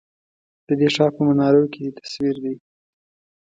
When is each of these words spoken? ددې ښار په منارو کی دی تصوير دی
ددې 0.67 0.87
ښار 0.95 1.09
په 1.15 1.21
منارو 1.27 1.71
کی 1.73 1.79
دی 1.83 1.91
تصوير 1.99 2.35
دی 2.43 2.55